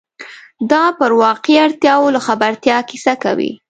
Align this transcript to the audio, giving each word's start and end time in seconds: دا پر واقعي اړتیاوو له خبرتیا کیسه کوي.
دا 0.71 0.83
پر 0.99 1.11
واقعي 1.23 1.55
اړتیاوو 1.65 2.13
له 2.15 2.19
خبرتیا 2.27 2.77
کیسه 2.89 3.13
کوي. 3.23 3.51